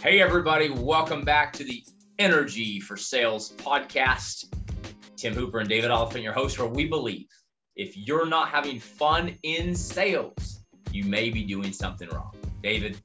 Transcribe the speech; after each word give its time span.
Hey, 0.00 0.20
everybody, 0.20 0.70
welcome 0.70 1.24
back 1.24 1.52
to 1.54 1.64
the 1.64 1.84
Energy 2.20 2.78
for 2.78 2.96
Sales 2.96 3.52
podcast. 3.56 4.44
Tim 5.16 5.34
Hooper 5.34 5.58
and 5.58 5.68
David 5.68 5.90
Oliphant, 5.90 6.22
your 6.22 6.32
hosts, 6.32 6.56
where 6.56 6.68
we 6.68 6.86
believe 6.86 7.26
if 7.74 7.96
you're 7.96 8.24
not 8.24 8.48
having 8.48 8.78
fun 8.78 9.34
in 9.42 9.74
sales, 9.74 10.60
you 10.92 11.02
may 11.02 11.30
be 11.30 11.42
doing 11.42 11.72
something 11.72 12.08
wrong. 12.10 12.32
David? 12.62 13.00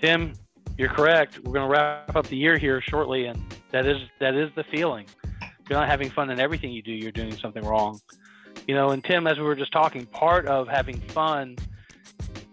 Tim, 0.00 0.32
you're 0.78 0.88
correct. 0.88 1.38
We're 1.44 1.52
going 1.52 1.68
to 1.68 1.70
wrap 1.70 2.16
up 2.16 2.26
the 2.28 2.36
year 2.36 2.56
here 2.56 2.80
shortly, 2.80 3.26
and 3.26 3.38
that 3.70 3.84
is 3.84 3.98
that 4.20 4.34
is 4.34 4.48
the 4.56 4.64
feeling. 4.64 5.04
If 5.42 5.68
you're 5.68 5.78
not 5.78 5.88
having 5.90 6.08
fun 6.08 6.30
in 6.30 6.40
everything 6.40 6.72
you 6.72 6.80
do, 6.80 6.92
you're 6.92 7.12
doing 7.12 7.36
something 7.36 7.62
wrong. 7.62 8.00
You 8.66 8.74
know, 8.74 8.92
and 8.92 9.04
Tim, 9.04 9.26
as 9.26 9.36
we 9.36 9.44
were 9.44 9.54
just 9.54 9.70
talking, 9.72 10.06
part 10.06 10.46
of 10.46 10.66
having 10.66 10.98
fun 10.98 11.56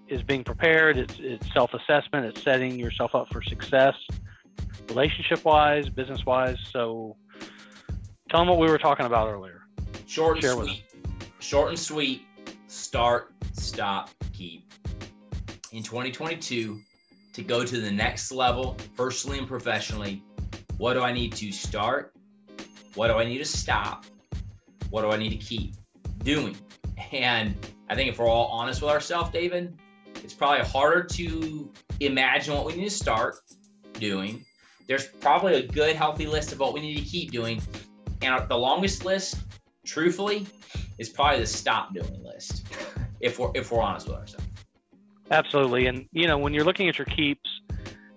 is 0.07 0.21
being 0.23 0.43
prepared. 0.43 0.97
It's, 0.97 1.15
it's 1.19 1.51
self-assessment. 1.53 2.25
It's 2.25 2.43
setting 2.43 2.79
yourself 2.79 3.15
up 3.15 3.27
for 3.31 3.41
success, 3.43 3.95
relationship-wise, 4.89 5.89
business-wise. 5.89 6.57
So, 6.71 7.17
tell 8.29 8.41
them 8.41 8.47
what 8.47 8.59
we 8.59 8.67
were 8.67 8.77
talking 8.77 9.05
about 9.05 9.29
earlier. 9.29 9.61
Short 10.05 10.37
and 10.37 10.43
Share 10.43 10.53
sweet. 10.53 10.83
Short 11.39 11.69
and 11.69 11.79
sweet. 11.79 12.21
Start, 12.67 13.33
stop, 13.53 14.09
keep. 14.33 14.71
In 15.71 15.83
2022, 15.83 16.79
to 17.33 17.43
go 17.43 17.63
to 17.63 17.79
the 17.79 17.91
next 17.91 18.31
level, 18.31 18.77
personally 18.95 19.37
and 19.37 19.47
professionally, 19.47 20.23
what 20.77 20.93
do 20.93 21.01
I 21.01 21.11
need 21.11 21.33
to 21.33 21.51
start? 21.51 22.13
What 22.95 23.09
do 23.09 23.13
I 23.13 23.25
need 23.25 23.39
to 23.39 23.45
stop? 23.45 24.05
What 24.89 25.01
do 25.01 25.09
I 25.09 25.17
need 25.17 25.29
to 25.29 25.37
keep 25.37 25.75
doing? 26.23 26.57
And 27.11 27.55
I 27.89 27.95
think 27.95 28.09
if 28.09 28.17
we're 28.17 28.27
all 28.27 28.47
honest 28.47 28.81
with 28.81 28.91
ourselves, 28.91 29.31
David, 29.31 29.77
it's 30.27 30.33
probably 30.33 30.65
harder 30.65 31.05
to 31.05 31.71
imagine 32.01 32.53
what 32.53 32.65
we 32.65 32.75
need 32.75 32.89
to 32.89 32.89
start 32.89 33.37
doing. 33.93 34.43
There's 34.85 35.07
probably 35.07 35.53
a 35.53 35.65
good, 35.65 35.95
healthy 35.95 36.25
list 36.25 36.51
of 36.51 36.59
what 36.59 36.73
we 36.73 36.81
need 36.81 36.97
to 36.97 37.05
keep 37.05 37.31
doing. 37.31 37.61
And 38.21 38.45
the 38.49 38.57
longest 38.57 39.05
list, 39.05 39.37
truthfully, 39.85 40.45
is 40.97 41.07
probably 41.07 41.39
the 41.39 41.47
stop 41.47 41.93
doing 41.93 42.25
list, 42.25 42.65
if 43.21 43.39
we're 43.39 43.51
if 43.55 43.71
we're 43.71 43.79
honest 43.79 44.09
with 44.09 44.17
ourselves. 44.17 44.45
Absolutely. 45.31 45.87
And 45.87 46.09
you 46.11 46.27
know, 46.27 46.37
when 46.37 46.53
you're 46.53 46.65
looking 46.65 46.89
at 46.89 46.97
your 46.97 47.05
keeps, 47.05 47.49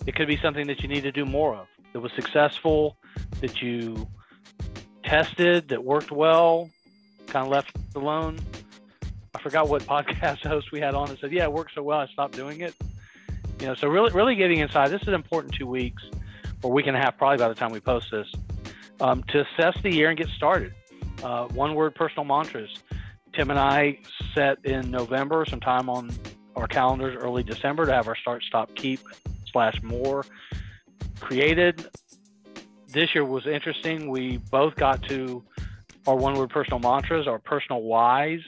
it 0.04 0.16
could 0.16 0.26
be 0.26 0.36
something 0.36 0.66
that 0.66 0.80
you 0.80 0.88
need 0.88 1.04
to 1.04 1.12
do 1.12 1.24
more 1.24 1.54
of. 1.54 1.68
That 1.92 2.00
was 2.00 2.10
successful, 2.16 2.96
that 3.40 3.62
you 3.62 4.08
tested, 5.04 5.68
that 5.68 5.84
worked 5.84 6.10
well, 6.10 6.70
kind 7.28 7.46
of 7.46 7.52
left 7.52 7.70
alone. 7.94 8.40
I 9.40 9.42
forgot 9.42 9.68
what 9.70 9.82
podcast 9.82 10.46
host 10.46 10.70
we 10.70 10.80
had 10.80 10.94
on 10.94 11.08
and 11.08 11.18
said, 11.18 11.32
"Yeah, 11.32 11.44
it 11.44 11.52
worked 11.52 11.74
so 11.74 11.82
well, 11.82 12.00
I 12.00 12.06
stopped 12.08 12.34
doing 12.34 12.60
it." 12.60 12.74
You 13.58 13.68
know, 13.68 13.74
so 13.74 13.88
really, 13.88 14.12
really 14.12 14.34
getting 14.34 14.58
inside. 14.58 14.88
This 14.88 15.00
is 15.02 15.08
an 15.08 15.14
important 15.14 15.54
two 15.54 15.66
weeks 15.66 16.02
or 16.62 16.70
week 16.70 16.86
and 16.86 16.96
a 16.96 17.00
half, 17.00 17.16
probably 17.16 17.38
by 17.38 17.48
the 17.48 17.54
time 17.54 17.72
we 17.72 17.80
post 17.80 18.10
this, 18.10 18.26
um, 19.00 19.22
to 19.28 19.40
assess 19.40 19.76
the 19.82 19.90
year 19.90 20.10
and 20.10 20.18
get 20.18 20.28
started. 20.28 20.74
Uh, 21.22 21.46
one 21.48 21.74
word 21.74 21.94
personal 21.94 22.24
mantras. 22.24 22.70
Tim 23.32 23.50
and 23.50 23.58
I 23.58 23.98
set 24.34 24.64
in 24.64 24.90
November 24.90 25.46
some 25.46 25.60
time 25.60 25.88
on 25.88 26.10
our 26.56 26.66
calendars 26.66 27.16
early 27.18 27.42
December 27.42 27.86
to 27.86 27.92
have 27.92 28.08
our 28.08 28.16
start, 28.16 28.42
stop, 28.42 28.74
keep 28.74 29.00
slash 29.50 29.82
more 29.82 30.24
created. 31.20 31.88
This 32.88 33.14
year 33.14 33.24
was 33.24 33.46
interesting. 33.46 34.10
We 34.10 34.36
both 34.36 34.74
got 34.76 35.02
to 35.04 35.42
our 36.06 36.16
one 36.16 36.34
word 36.34 36.50
personal 36.50 36.80
mantras, 36.80 37.26
our 37.26 37.38
personal 37.38 37.82
whys, 37.82 38.40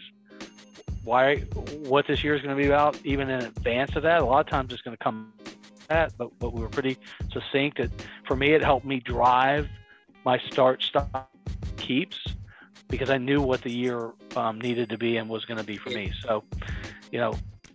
why 1.04 1.38
what 1.84 2.06
this 2.06 2.22
year 2.22 2.34
is 2.34 2.42
going 2.42 2.56
to 2.56 2.62
be 2.62 2.68
about, 2.68 2.98
even 3.04 3.28
in 3.28 3.42
advance 3.42 3.96
of 3.96 4.02
that. 4.02 4.20
A 4.20 4.24
lot 4.24 4.40
of 4.40 4.50
times 4.50 4.72
it's 4.72 4.82
going 4.82 4.96
to 4.96 5.02
come 5.02 5.32
that, 5.88 6.12
but, 6.16 6.30
but 6.38 6.52
we 6.52 6.60
were 6.60 6.68
pretty 6.68 6.96
succinct. 7.32 7.80
It, 7.80 7.90
for 8.26 8.36
me, 8.36 8.52
it 8.52 8.62
helped 8.62 8.86
me 8.86 9.00
drive 9.00 9.68
my 10.24 10.38
start, 10.38 10.82
stop, 10.82 11.30
keeps 11.76 12.18
because 12.88 13.10
I 13.10 13.18
knew 13.18 13.40
what 13.40 13.62
the 13.62 13.72
year 13.72 14.12
um, 14.36 14.60
needed 14.60 14.90
to 14.90 14.98
be 14.98 15.16
and 15.16 15.28
was 15.28 15.44
going 15.44 15.58
to 15.58 15.64
be 15.64 15.76
for 15.76 15.90
me. 15.90 16.12
So, 16.22 16.44
you 17.10 17.18
know, 17.18 17.34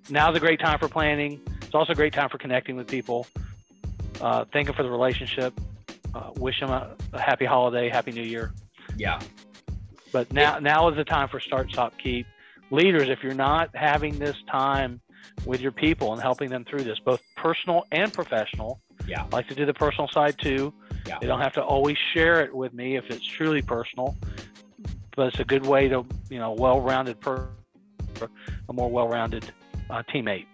now's 0.09 0.35
a 0.37 0.39
great 0.39 0.59
time 0.59 0.79
for 0.79 0.87
planning. 0.87 1.41
It's 1.63 1.75
also 1.75 1.93
a 1.93 1.95
great 1.95 2.13
time 2.13 2.29
for 2.29 2.37
connecting 2.37 2.75
with 2.75 2.87
people, 2.87 3.27
uh, 4.21 4.45
thanking 4.53 4.73
for 4.75 4.83
the 4.83 4.89
relationship, 4.89 5.59
uh, 6.13 6.31
wish 6.35 6.59
them 6.59 6.69
a, 6.69 6.95
a, 7.13 7.19
happy 7.19 7.45
holiday, 7.45 7.89
happy 7.89 8.11
new 8.11 8.23
year. 8.23 8.53
Yeah. 8.95 9.19
But 10.11 10.31
now, 10.31 10.59
now 10.59 10.87
is 10.89 10.95
the 10.95 11.03
time 11.03 11.27
for 11.27 11.39
start, 11.39 11.71
stop, 11.71 11.97
keep. 11.97 12.25
Leaders, 12.69 13.09
if 13.09 13.23
you're 13.23 13.33
not 13.33 13.75
having 13.75 14.19
this 14.19 14.35
time 14.51 14.99
with 15.45 15.61
your 15.61 15.71
people 15.71 16.13
and 16.13 16.21
helping 16.21 16.49
them 16.49 16.65
through 16.65 16.83
this, 16.83 16.99
both 16.99 17.21
personal 17.35 17.85
and 17.91 18.11
professional. 18.13 18.79
Yeah. 19.07 19.23
I 19.23 19.35
like 19.35 19.47
to 19.47 19.55
do 19.55 19.65
the 19.65 19.73
personal 19.73 20.07
side 20.09 20.37
too. 20.37 20.73
Yeah. 21.05 21.19
They 21.19 21.27
don't 21.27 21.39
have 21.39 21.53
to 21.53 21.63
always 21.63 21.97
share 22.13 22.43
it 22.43 22.53
with 22.53 22.73
me 22.73 22.97
if 22.97 23.05
it's 23.09 23.25
truly 23.25 23.61
personal, 23.61 24.17
but 25.15 25.27
it's 25.27 25.39
a 25.39 25.45
good 25.45 25.65
way 25.65 25.87
to, 25.87 26.05
you 26.29 26.39
know, 26.39 26.51
well-rounded 26.51 27.21
per, 27.21 27.47
a 28.67 28.73
more 28.73 28.89
well-rounded 28.89 29.51
uh, 29.89 30.03
teammate. 30.13 30.45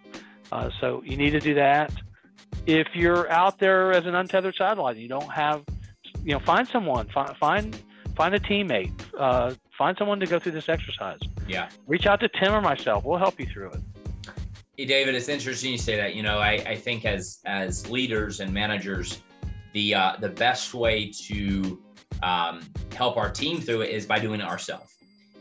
Uh, 0.51 0.69
so 0.79 1.01
you 1.03 1.17
need 1.17 1.31
to 1.31 1.39
do 1.39 1.55
that. 1.55 1.91
If 2.67 2.87
you're 2.93 3.29
out 3.31 3.57
there 3.57 3.91
as 3.91 4.05
an 4.05 4.13
untethered 4.13 4.55
satellite, 4.55 4.97
you 4.97 5.07
don't 5.07 5.31
have, 5.31 5.63
you 6.23 6.33
know, 6.33 6.39
find 6.39 6.67
someone, 6.67 7.07
find 7.09 7.35
find, 7.37 7.83
find 8.15 8.35
a 8.35 8.39
teammate, 8.39 8.93
uh, 9.17 9.53
find 9.77 9.97
someone 9.97 10.19
to 10.19 10.27
go 10.27 10.37
through 10.37 10.51
this 10.51 10.69
exercise. 10.69 11.19
Yeah. 11.47 11.69
Reach 11.87 12.05
out 12.05 12.19
to 12.21 12.29
Tim 12.29 12.53
or 12.53 12.61
myself. 12.61 13.03
We'll 13.03 13.17
help 13.17 13.39
you 13.39 13.45
through 13.45 13.71
it. 13.71 13.81
Hey, 14.77 14.85
David, 14.85 15.13
it's 15.15 15.29
interesting 15.29 15.71
you 15.71 15.77
say 15.77 15.97
that. 15.97 16.15
You 16.15 16.23
know, 16.23 16.39
I, 16.39 16.53
I 16.65 16.75
think 16.75 17.05
as 17.05 17.39
as 17.45 17.89
leaders 17.89 18.39
and 18.39 18.53
managers, 18.53 19.21
the 19.73 19.93
uh, 19.93 20.13
the 20.19 20.29
best 20.29 20.73
way 20.73 21.11
to 21.27 21.81
um, 22.23 22.61
help 22.95 23.17
our 23.17 23.29
team 23.29 23.59
through 23.61 23.81
it 23.81 23.91
is 23.91 24.05
by 24.05 24.19
doing 24.19 24.39
it 24.39 24.47
ourselves 24.47 24.93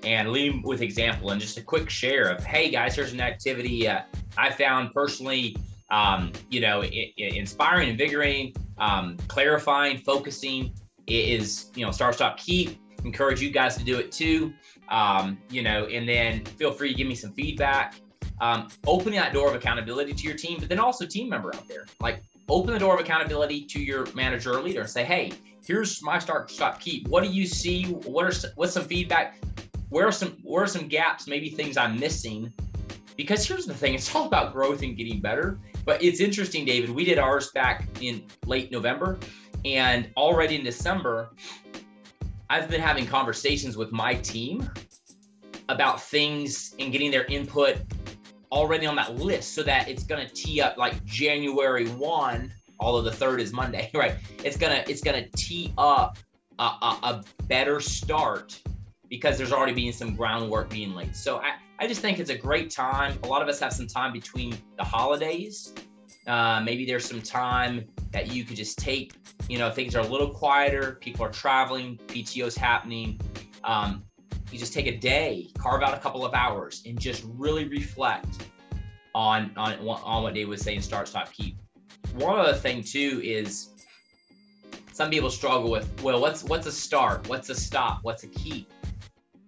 and 0.05 0.31
lead 0.31 0.65
with 0.65 0.83
example 0.83 1.31
and 1.31 1.41
just 1.41 1.57
a 1.59 1.63
quick 1.63 1.89
share 1.89 2.29
of, 2.29 2.45
hey 2.45 2.71
guys, 2.71 2.97
here's 2.97 3.13
an 3.13 3.21
activity 3.21 3.87
uh, 3.89 4.01
I 4.37 4.51
found 4.51 4.93
personally, 4.93 5.57
um, 5.91 6.33
you 6.51 6.61
know, 6.61 6.81
it, 6.81 6.93
it 6.93 7.37
inspiring, 7.37 7.89
invigorating, 7.89 8.55
um, 8.79 9.17
clarifying, 9.29 9.99
focusing. 9.99 10.73
It 11.07 11.41
is, 11.41 11.71
you 11.75 11.85
know, 11.85 11.93
start, 11.93 12.15
stop, 12.15 12.39
keep. 12.39 12.79
Encourage 13.05 13.41
you 13.41 13.51
guys 13.51 13.77
to 13.77 13.85
do 13.85 13.99
it 13.99 14.13
too. 14.13 14.53
Um, 14.89 15.39
you 15.51 15.63
know, 15.63 15.87
and 15.87 16.09
then 16.09 16.45
feel 16.45 16.73
free 16.73 16.91
to 16.91 16.95
give 16.95 17.07
me 17.07 17.15
some 17.15 17.33
feedback. 17.33 17.95
Um, 18.41 18.69
opening 18.87 19.19
that 19.21 19.33
door 19.33 19.49
of 19.49 19.55
accountability 19.55 20.13
to 20.15 20.23
your 20.25 20.37
team, 20.37 20.59
but 20.59 20.69
then 20.69 20.81
also 20.81 21.07
team 21.07 21.29
member 21.29 21.55
out 21.55 21.69
there. 21.69 21.87
Like 22.01 22.23
open 22.49 22.73
the 22.73 22.79
door 22.79 22.95
of 22.95 23.01
accountability 23.01 23.65
to 23.67 23.81
your 23.81 24.07
manager 24.15 24.53
or 24.53 24.63
leader 24.63 24.81
and 24.81 24.91
say, 24.91 25.05
hey, 25.05 25.33
here's 25.65 26.03
my 26.03 26.19
start, 26.19 26.51
stop, 26.51 26.81
keep. 26.81 27.07
What 27.09 27.23
do 27.23 27.31
you 27.31 27.47
see? 27.47 27.85
What 27.85 28.27
are 28.27 28.51
what's 28.57 28.73
some 28.73 28.85
feedback? 28.85 29.37
where 29.93 30.09
are 30.09 30.13
some 30.13 30.31
where 30.43 30.65
are 30.65 30.67
some 30.67 30.89
gaps 30.89 31.29
maybe 31.29 31.51
things 31.51 31.77
i'm 31.77 32.01
missing 32.01 32.51
because 33.15 33.47
here's 33.47 33.67
the 33.67 33.75
thing 33.75 33.95
it's 33.95 34.15
all 34.15 34.27
about 34.27 34.53
growth 34.53 34.83
and 34.83 34.97
getting 34.97 35.21
better 35.21 35.59
but 35.85 36.03
it's 36.03 36.19
interesting 36.19 36.65
david 36.65 36.89
we 36.89 37.05
did 37.05 37.19
ours 37.19 37.51
back 37.51 37.87
in 38.01 38.25
late 38.47 38.73
november 38.73 39.19
and 39.67 40.09
already 40.17 40.57
in 40.57 40.65
december 40.65 41.29
i've 42.53 42.69
been 42.69 42.81
having 42.81 43.07
conversations 43.07 43.77
with 43.77 43.93
my 43.93 44.15
team 44.15 44.71
about 45.69 46.01
things 46.01 46.75
and 46.79 46.93
getting 46.93 47.11
their 47.11 47.25
input 47.25 47.77
already 48.51 48.87
on 48.87 48.97
that 48.97 49.17
list 49.17 49.55
so 49.55 49.63
that 49.63 49.89
it's 49.89 50.05
going 50.05 50.27
to 50.27 50.33
tee 50.35 50.61
up 50.61 50.77
like 50.77 51.05
january 51.05 51.89
1 51.89 52.53
although 52.81 53.03
the 53.03 53.13
third 53.13 53.41
is 53.41 53.53
monday 53.53 53.91
right 53.95 54.15
it's 54.45 54.57
gonna 54.57 54.85
it's 54.87 55.03
gonna 55.03 55.27
tee 55.37 55.73
up 55.79 56.19
a, 56.59 56.63
a, 56.63 56.99
a 57.03 57.25
better 57.49 57.81
start 57.81 58.61
because 59.13 59.37
there's 59.37 59.53
already 59.53 59.75
been 59.75 59.93
some 59.93 60.17
groundwork 60.17 60.71
being 60.71 60.95
laid. 60.95 61.15
So 61.15 61.37
I, 61.37 61.57
I 61.79 61.87
just 61.87 62.01
think 62.01 62.19
it's 62.19 62.31
a 62.31 62.39
great 62.39 62.71
time. 62.71 63.19
A 63.25 63.27
lot 63.27 63.43
of 63.43 63.49
us 63.49 63.61
have 63.61 63.73
some 63.73 63.87
time 63.87 64.11
between 64.11 64.57
the 64.79 64.85
holidays. 64.85 65.75
Uh, 66.27 66.61
maybe 66.61 66.87
there's 66.87 67.05
some 67.05 67.21
time 67.21 67.85
that 68.13 68.33
you 68.33 68.45
could 68.45 68.57
just 68.57 68.79
take, 68.79 69.15
you 69.49 69.59
know, 69.59 69.71
things 69.71 69.97
are 69.97 70.05
a 70.05 70.07
little 70.07 70.31
quieter, 70.31 70.99
people 71.01 71.25
are 71.25 71.31
traveling, 71.31 71.99
PTO's 72.07 72.57
happening. 72.57 73.21
Um, 73.65 74.05
you 74.51 74.59
just 74.59 74.73
take 74.73 74.87
a 74.87 74.97
day, 74.97 75.49
carve 75.59 75.83
out 75.83 75.95
a 75.95 75.99
couple 75.99 76.25
of 76.25 76.35
hours, 76.35 76.83
and 76.87 77.01
just 77.01 77.25
really 77.27 77.67
reflect 77.67 78.47
on 79.15 79.51
on 79.57 79.79
on 79.79 80.23
what 80.23 80.35
Dave 80.35 80.49
was 80.49 80.61
saying. 80.61 80.83
Start, 80.83 81.09
stop, 81.09 81.33
keep. 81.33 81.57
One 82.15 82.39
other 82.39 82.55
thing 82.55 82.83
too 82.83 83.21
is 83.25 83.71
some 84.93 85.11
people 85.11 85.31
struggle 85.31 85.71
with 85.71 85.89
well, 86.03 86.21
what's 86.21 86.45
what's 86.45 86.67
a 86.67 86.73
start, 86.73 87.29
what's 87.29 87.49
a 87.49 87.55
stop, 87.55 88.01
what's 88.03 88.25
a 88.25 88.29
keep. 88.29 88.71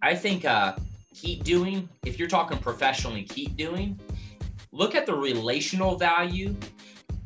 I 0.02 0.14
think 0.14 0.44
uh, 0.44 0.74
keep 1.14 1.44
doing, 1.44 1.88
if 2.04 2.18
you're 2.18 2.28
talking 2.28 2.58
professionally, 2.58 3.24
keep 3.24 3.56
doing, 3.56 3.98
look 4.74 4.96
at 4.96 5.06
the 5.06 5.14
relational 5.14 5.96
value 5.96 6.54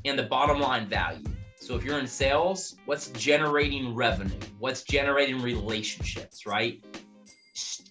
and 0.05 0.19
the 0.19 0.23
bottom 0.23 0.61
line 0.61 0.87
value. 0.87 1.25
So 1.57 1.75
if 1.77 1.85
you're 1.85 1.99
in 1.99 2.07
sales, 2.07 2.77
what's 2.85 3.09
generating 3.11 3.95
revenue? 3.95 4.39
What's 4.59 4.83
generating 4.83 5.41
relationships, 5.41 6.47
right? 6.47 6.85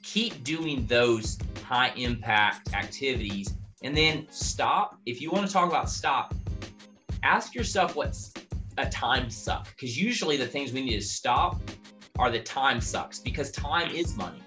Keep 0.03 0.43
doing 0.43 0.85
those 0.85 1.39
high 1.63 1.91
impact 1.97 2.73
activities 2.73 3.53
and 3.83 3.97
then 3.97 4.27
stop. 4.29 4.99
If 5.05 5.21
you 5.21 5.31
want 5.31 5.47
to 5.47 5.53
talk 5.53 5.67
about 5.67 5.89
stop, 5.89 6.35
ask 7.23 7.55
yourself 7.55 7.95
what's 7.95 8.33
a 8.77 8.87
time 8.87 9.29
suck 9.31 9.67
because 9.75 9.99
usually 9.99 10.37
the 10.37 10.45
things 10.45 10.71
we 10.71 10.83
need 10.83 10.99
to 10.99 11.05
stop 11.05 11.59
are 12.19 12.29
the 12.29 12.39
time 12.39 12.79
sucks 12.79 13.19
because 13.19 13.51
time 13.51 13.89
is 13.89 14.15
money. 14.15 14.41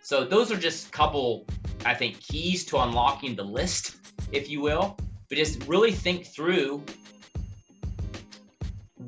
So 0.00 0.24
those 0.24 0.50
are 0.50 0.56
just 0.56 0.88
a 0.88 0.90
couple, 0.90 1.46
I 1.84 1.94
think, 1.94 2.20
keys 2.20 2.64
to 2.66 2.78
unlocking 2.78 3.36
the 3.36 3.44
list, 3.44 3.96
if 4.34 4.50
you 4.50 4.60
will. 4.60 4.96
But 5.28 5.38
just 5.38 5.66
really 5.66 5.92
think 5.92 6.26
through 6.26 6.82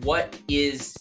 what 0.02 0.38
is 0.48 0.96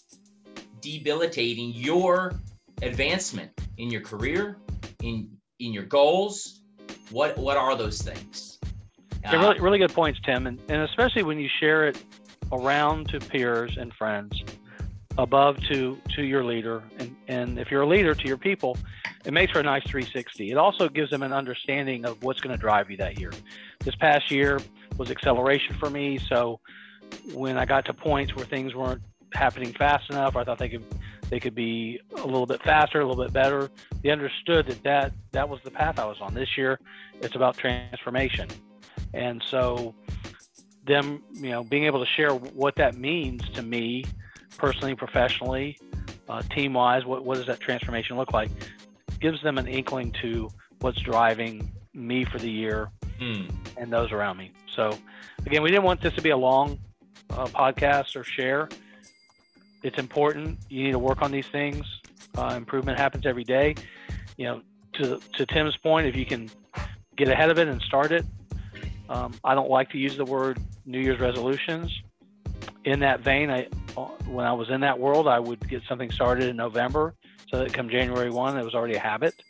debilitating 0.82 1.72
your 1.74 2.34
advancement 2.82 3.52
in 3.78 3.90
your 3.90 4.02
career, 4.02 4.58
in 5.02 5.30
in 5.60 5.74
your 5.74 5.84
goals. 5.84 6.62
What 7.12 7.38
what 7.38 7.58
are 7.58 7.76
those 7.76 8.02
things? 8.02 8.60
Uh, 9.26 9.38
really, 9.38 9.60
really 9.60 9.80
good 9.80 9.94
points, 9.94 10.20
Tim, 10.24 10.46
and, 10.46 10.60
and 10.68 10.82
especially 10.84 11.24
when 11.24 11.40
you 11.40 11.50
share 11.60 11.88
it 11.88 11.98
around 12.52 13.10
to 13.10 13.20
peers 13.20 13.76
and 13.78 13.92
friends, 13.94 14.44
above 15.18 15.58
to 15.70 15.98
to 16.16 16.24
your 16.24 16.44
leader, 16.44 16.84
and 17.00 17.16
and 17.28 17.60
if 17.60 17.72
you're 17.72 17.82
a 17.82 17.88
leader 17.88 18.14
to 18.14 18.28
your 18.28 18.38
people, 18.38 18.78
it 19.26 19.34
makes 19.34 19.52
for 19.52 19.60
a 19.60 19.64
nice 19.64 19.84
360. 19.84 20.52
It 20.52 20.58
also 20.58 20.88
gives 20.88 21.10
them 21.10 21.24
an 21.24 21.34
understanding 21.34 22.06
of 22.06 22.24
what's 22.24 22.40
going 22.40 22.56
to 22.56 22.60
drive 22.60 22.92
you 22.92 22.98
that 22.98 23.20
year. 23.20 23.32
This 23.80 23.96
past 23.96 24.30
year 24.30 24.60
was 24.98 25.10
acceleration 25.10 25.76
for 25.78 25.90
me, 25.90 26.18
so 26.18 26.60
when 27.34 27.58
I 27.58 27.66
got 27.66 27.86
to 27.86 27.94
points 27.94 28.36
where 28.36 28.46
things 28.46 28.76
weren't 28.76 29.02
happening 29.34 29.74
fast 29.74 30.10
enough, 30.10 30.36
I 30.36 30.44
thought 30.44 30.60
they 30.60 30.70
could 30.70 30.86
they 31.30 31.40
could 31.40 31.56
be 31.56 32.00
a 32.18 32.26
little 32.26 32.46
bit 32.46 32.62
faster, 32.62 33.02
a 33.02 33.08
little 33.08 33.24
bit 33.24 33.34
better. 33.34 33.72
They 34.04 34.12
understood 34.12 34.68
that 34.68 34.84
that, 34.84 35.12
that 35.32 35.50
was 35.50 35.60
the 35.64 35.72
path 35.72 35.98
I 35.98 36.06
was 36.06 36.22
on. 36.22 36.36
This 36.36 36.56
year, 36.56 36.80
it's 37.20 37.36
about 37.36 37.58
transformation, 37.58 38.48
and 39.14 39.44
so 39.50 39.96
them, 40.86 41.24
you 41.34 41.50
know, 41.50 41.64
being 41.64 41.86
able 41.86 42.00
to 42.00 42.12
share 42.12 42.32
what 42.32 42.76
that 42.76 42.96
means 42.96 43.48
to 43.50 43.64
me, 43.64 44.06
personally, 44.58 44.94
professionally, 44.94 45.80
uh, 46.30 46.42
team-wise, 46.44 47.06
what 47.06 47.26
what 47.26 47.38
does 47.38 47.48
that 47.48 47.60
transformation 47.60 48.18
look 48.18 48.34
like? 48.34 48.50
Gives 49.20 49.42
them 49.42 49.58
an 49.58 49.68
inkling 49.68 50.14
to 50.22 50.50
what's 50.80 51.00
driving 51.02 51.72
me 51.94 52.26
for 52.26 52.38
the 52.38 52.50
year 52.50 52.92
mm. 53.20 53.50
and 53.78 53.92
those 53.92 54.12
around 54.12 54.38
me. 54.38 54.52
So, 54.76 54.98
again, 55.46 55.64
we 55.64 55.70
didn't 55.70 55.84
want 55.84 56.02
this 56.02 56.14
to 56.14 56.22
be 56.22 56.32
a 56.32 56.38
long 56.38 56.80
uh, 57.30 57.46
podcast 57.48 58.16
or 58.16 58.24
share. 58.24 58.70
It's 59.84 59.98
important. 59.98 60.60
You 60.70 60.84
need 60.84 60.92
to 60.92 61.00
work 61.00 61.22
on 61.22 61.32
these 61.32 61.48
things. 61.48 61.86
Uh, 62.38 62.54
improvement 62.58 63.00
happens 63.00 63.26
every 63.26 63.44
day. 63.44 63.76
You 64.38 64.46
know, 64.46 64.62
to 64.94 65.20
to 65.34 65.46
Tim's 65.46 65.78
point, 65.78 66.08
if 66.08 66.16
you 66.16 66.26
can 66.26 66.50
get 67.16 67.30
ahead 67.30 67.50
of 67.50 67.60
it 67.60 67.68
and 67.68 67.82
start 67.82 68.12
it. 68.12 68.26
Um, 69.08 69.34
I 69.44 69.54
don't 69.54 69.70
like 69.70 69.90
to 69.92 69.98
use 69.98 70.18
the 70.18 70.26
word 70.26 70.60
New 70.86 71.00
Year's 71.00 71.20
resolutions. 71.20 71.92
In 72.84 73.00
that 73.00 73.22
vein, 73.22 73.50
I 73.50 73.68
when 74.28 74.46
I 74.46 74.54
was 74.54 74.70
in 74.70 74.82
that 74.82 75.00
world, 75.00 75.28
I 75.28 75.40
would 75.40 75.68
get 75.68 75.84
something 75.88 76.12
started 76.12 76.50
in 76.50 76.56
November, 76.56 77.14
so 77.50 77.60
that 77.60 77.74
come 77.74 77.90
January 77.90 78.30
one, 78.30 78.58
it 78.58 78.64
was 78.64 78.76
already 78.76 78.96
a 78.96 79.00
habit, 79.00 79.42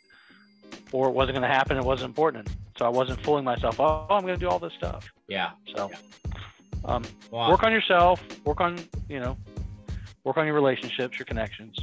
or 0.92 1.08
it 1.08 1.12
wasn't 1.12 1.36
going 1.36 1.48
to 1.48 1.54
happen. 1.54 1.76
It 1.76 1.84
wasn't 1.84 2.10
important, 2.10 2.48
so 2.78 2.84
I 2.84 2.88
wasn't 2.88 3.20
fooling 3.22 3.44
myself. 3.44 3.80
Oh, 3.80 4.06
I'm 4.10 4.22
going 4.22 4.34
to 4.34 4.40
do 4.40 4.48
all 4.48 4.58
this 4.58 4.72
stuff. 4.74 5.10
Yeah. 5.28 5.50
So. 5.74 5.90
Um, 6.84 7.02
wow. 7.32 7.50
work 7.50 7.64
on 7.64 7.72
yourself. 7.72 8.22
Work 8.44 8.60
on 8.60 8.78
you 9.08 9.18
know 9.18 9.36
work 10.24 10.36
on 10.36 10.46
your 10.46 10.54
relationships, 10.54 11.18
your 11.18 11.26
connections. 11.26 11.76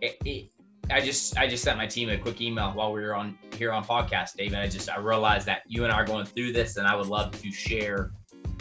It, 0.00 0.16
it, 0.24 0.50
I 0.90 1.00
just 1.00 1.38
I 1.38 1.46
just 1.46 1.62
sent 1.62 1.76
my 1.78 1.86
team 1.86 2.08
a 2.08 2.18
quick 2.18 2.40
email 2.40 2.72
while 2.72 2.92
we 2.92 3.00
were 3.00 3.14
on 3.14 3.38
here 3.56 3.72
on 3.72 3.84
podcast, 3.84 4.36
David. 4.36 4.58
I 4.58 4.66
just 4.66 4.90
I 4.90 4.98
realized 4.98 5.46
that 5.46 5.62
you 5.68 5.84
and 5.84 5.92
I 5.92 5.96
are 5.96 6.04
going 6.04 6.24
through 6.24 6.52
this, 6.52 6.76
and 6.76 6.86
I 6.86 6.96
would 6.96 7.06
love 7.06 7.40
to 7.42 7.52
share 7.52 8.10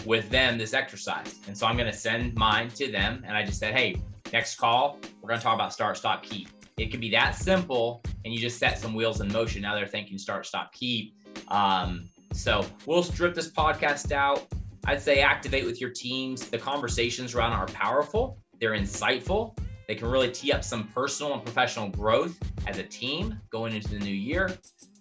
with 0.06 0.30
them 0.30 0.58
this 0.58 0.74
exercise. 0.74 1.40
And 1.48 1.58
so 1.58 1.68
I'm 1.68 1.78
going 1.78 1.92
to 1.92 1.98
send 1.98 2.36
mine 2.36 2.70
to 2.72 2.92
them, 2.92 3.24
and 3.28 3.36
I 3.36 3.44
just 3.44 3.60
said, 3.60 3.76
hey, 3.76 4.02
next 4.32 4.56
call, 4.56 5.00
we're 5.22 5.30
going 5.30 5.40
to 5.40 5.44
talk 5.44 5.56
about 5.56 5.74
start, 5.74 5.98
stop, 5.98 6.24
keep. 6.24 6.50
It 6.78 6.92
can 6.92 7.00
be 7.00 7.12
that 7.12 7.36
simple, 7.36 8.02
and 8.24 8.34
you 8.34 8.40
just 8.40 8.58
set 8.58 8.80
some 8.80 8.94
wheels 8.94 9.22
in 9.22 9.32
motion. 9.32 9.62
Now 9.62 9.76
they're 9.76 9.88
thinking 9.88 10.18
start, 10.18 10.46
stop, 10.46 10.72
keep. 10.74 11.14
Um, 11.50 12.10
so 12.34 12.66
we'll 12.86 13.04
strip 13.04 13.36
this 13.36 13.52
podcast 13.52 14.12
out. 14.12 14.48
I'd 14.86 15.02
say 15.02 15.20
activate 15.20 15.66
with 15.66 15.82
your 15.82 15.90
teams. 15.90 16.50
The 16.50 16.58
conversations 16.58 17.36
around 17.36 17.54
are 17.54 17.66
powerful. 17.68 18.40
They're 18.60 18.72
insightful. 18.72 19.58
They 19.88 19.96
can 19.96 20.08
really 20.08 20.32
tee 20.32 20.52
up 20.52 20.64
some 20.64 20.88
personal 20.88 21.34
and 21.34 21.44
professional 21.44 21.90
growth 21.90 22.38
as 22.68 22.78
a 22.78 22.84
team 22.84 23.40
going 23.50 23.74
into 23.76 23.90
the 23.90 24.00
new 24.00 24.14
year. 24.14 24.52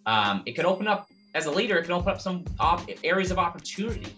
Um, 0.07 0.43
it 0.47 0.57
can 0.57 0.67
open 0.67 0.89
up, 0.89 1.09
as 1.35 1.47
a 1.47 1.51
leader, 1.51 1.77
it 1.77 1.83
can 1.83 1.93
open 1.93 2.09
up 2.09 2.21
some 2.21 2.45
op- 2.59 2.89
areas 3.05 3.31
of 3.31 3.39
opportunity 3.39 4.17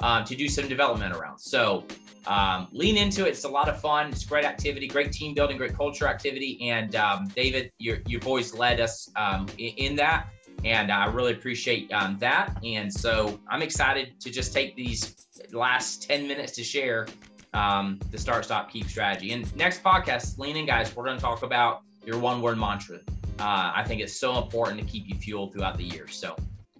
um, 0.00 0.24
to 0.24 0.34
do 0.34 0.48
some 0.48 0.68
development 0.68 1.14
around. 1.14 1.38
So 1.38 1.84
um, 2.26 2.68
lean 2.72 2.96
into 2.96 3.26
it. 3.26 3.30
It's 3.30 3.44
a 3.44 3.48
lot 3.48 3.68
of 3.68 3.80
fun. 3.80 4.10
It's 4.10 4.24
great 4.24 4.44
activity, 4.44 4.88
great 4.88 5.12
team 5.12 5.34
building, 5.34 5.56
great 5.56 5.74
culture 5.74 6.06
activity. 6.06 6.58
And 6.68 6.94
um, 6.96 7.28
David, 7.34 7.72
your, 7.78 7.98
your 8.06 8.20
voice 8.20 8.54
led 8.54 8.80
us 8.80 9.10
um, 9.16 9.46
in, 9.58 9.72
in, 9.76 9.96
that. 9.96 10.28
And 10.64 10.92
I 10.92 11.06
really 11.06 11.32
appreciate 11.32 11.90
um, 11.92 12.18
that. 12.18 12.58
And 12.62 12.92
so 12.92 13.40
I'm 13.48 13.62
excited 13.62 14.20
to 14.20 14.30
just 14.30 14.52
take 14.52 14.76
these 14.76 15.16
last 15.52 16.02
10 16.02 16.28
minutes 16.28 16.52
to 16.52 16.64
share 16.64 17.06
um, 17.54 17.98
the 18.10 18.18
start, 18.18 18.44
stop, 18.44 18.70
keep 18.70 18.88
strategy. 18.88 19.32
And 19.32 19.54
next 19.56 19.82
podcast, 19.82 20.38
lean 20.38 20.56
in, 20.56 20.66
guys, 20.66 20.94
we're 20.94 21.04
going 21.04 21.16
to 21.16 21.22
talk 21.22 21.42
about 21.42 21.82
your 22.04 22.18
one 22.18 22.42
word 22.42 22.58
mantra. 22.58 22.98
Uh, 23.38 23.72
I 23.74 23.84
think 23.86 24.02
it's 24.02 24.20
so 24.20 24.36
important 24.38 24.78
to 24.80 24.86
keep 24.86 25.08
you 25.08 25.14
fueled 25.16 25.54
throughout 25.54 25.78
the 25.78 25.84
year. 25.84 26.06
So 26.08 26.36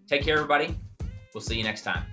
take 0.06 0.22
care, 0.22 0.36
everybody. 0.36 0.76
We'll 1.32 1.40
see 1.40 1.56
you 1.56 1.64
next 1.64 1.82
time. 1.82 2.04